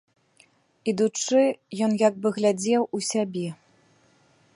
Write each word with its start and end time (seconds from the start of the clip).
Ідучы, 0.93 1.41
ён 1.87 1.91
як 2.07 2.17
бы 2.23 2.27
глядзеў 2.39 2.81
у 2.99 3.05
сябе. 3.11 3.45